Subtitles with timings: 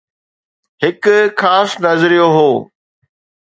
[0.83, 1.03] هڪ
[1.41, 2.49] خاص نظريو هو.